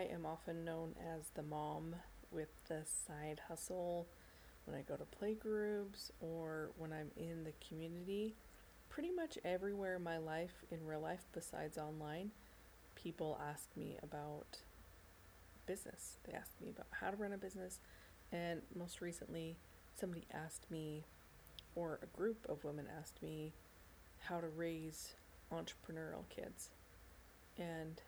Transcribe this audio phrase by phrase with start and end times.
[0.00, 1.94] I am often known as the mom
[2.30, 4.08] with the side hustle
[4.64, 8.34] when I go to play groups or when I'm in the community.
[8.88, 12.30] Pretty much everywhere in my life, in real life, besides online,
[12.94, 14.60] people ask me about
[15.66, 16.16] business.
[16.24, 17.80] They ask me about how to run a business.
[18.32, 19.56] And most recently,
[19.98, 21.04] somebody asked me,
[21.74, 23.52] or a group of women asked me,
[24.20, 25.12] how to raise
[25.52, 26.70] entrepreneurial kids.
[27.58, 28.00] And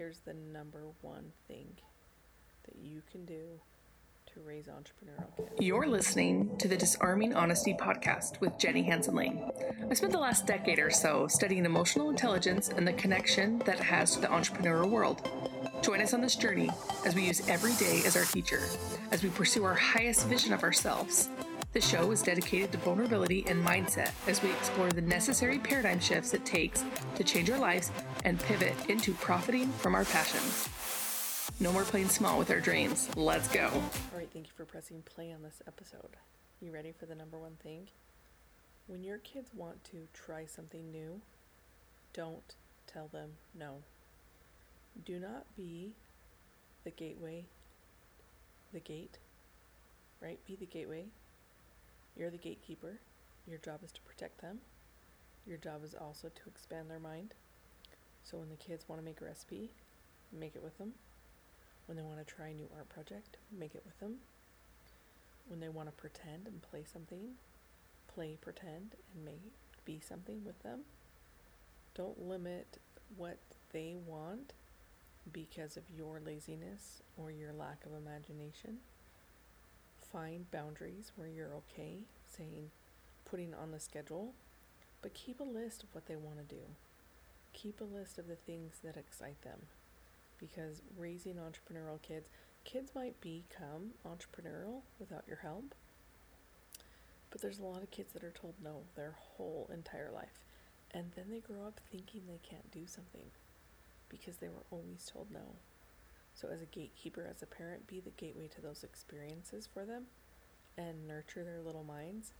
[0.00, 1.68] here's the number one thing
[2.64, 3.60] that you can do
[4.24, 5.60] to raise entrepreneurial kids.
[5.60, 9.44] You're listening to the Disarming Honesty podcast with Jenny Hansen Lane.
[9.90, 13.82] I spent the last decade or so studying emotional intelligence and the connection that it
[13.82, 15.28] has to the entrepreneurial world.
[15.82, 16.70] Join us on this journey
[17.04, 18.62] as we use every day as our teacher,
[19.12, 21.28] as we pursue our highest vision of ourselves.
[21.72, 26.34] The show is dedicated to vulnerability and mindset as we explore the necessary paradigm shifts
[26.34, 26.84] it takes
[27.14, 27.92] to change our lives
[28.24, 30.68] and pivot into profiting from our passions.
[31.60, 33.08] No more playing small with our dreams.
[33.14, 33.68] Let's go.
[33.72, 36.16] All right, thank you for pressing play on this episode.
[36.60, 37.86] You ready for the number one thing?
[38.88, 41.20] When your kids want to try something new,
[42.12, 42.56] don't
[42.88, 43.76] tell them no.
[45.04, 45.92] Do not be
[46.82, 47.44] the gateway,
[48.72, 49.18] the gate,
[50.20, 50.44] right?
[50.44, 51.04] Be the gateway.
[52.16, 52.98] You're the gatekeeper.
[53.46, 54.58] Your job is to protect them.
[55.46, 57.34] Your job is also to expand their mind.
[58.22, 59.70] So when the kids want to make a recipe,
[60.32, 60.92] make it with them.
[61.86, 64.16] When they want to try a new art project, make it with them.
[65.48, 67.32] When they want to pretend and play something,
[68.14, 69.40] play pretend and make
[69.84, 70.80] be something with them.
[71.94, 72.78] Don't limit
[73.16, 73.38] what
[73.72, 74.52] they want
[75.32, 78.78] because of your laziness or your lack of imagination.
[80.12, 82.70] Find boundaries where you're okay saying
[83.24, 84.34] putting on the schedule,
[85.02, 86.62] but keep a list of what they want to do.
[87.52, 89.60] Keep a list of the things that excite them
[90.38, 92.28] because raising entrepreneurial kids,
[92.64, 95.74] kids might become entrepreneurial without your help.
[97.30, 100.40] But there's a lot of kids that are told no their whole entire life.
[100.92, 103.26] And then they grow up thinking they can't do something
[104.08, 105.54] because they were always told no.
[106.40, 110.04] So, as a gatekeeper, as a parent, be the gateway to those experiences for them
[110.78, 112.32] and nurture their little minds.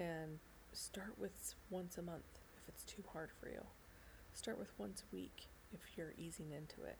[0.00, 0.40] And
[0.72, 3.62] start with once a month if it's too hard for you.
[4.34, 6.98] Start with once a week if you're easing into it.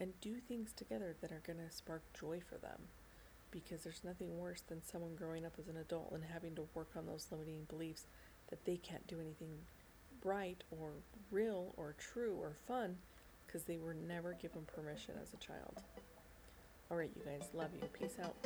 [0.00, 2.80] And do things together that are going to spark joy for them.
[3.50, 6.90] Because there's nothing worse than someone growing up as an adult and having to work
[6.96, 8.06] on those limiting beliefs
[8.48, 9.58] that they can't do anything
[10.24, 10.92] right or
[11.30, 12.96] real or true or fun
[13.56, 15.82] because they were never given permission as a child.
[16.90, 17.88] All right, you guys, love you.
[17.98, 18.36] Peace out.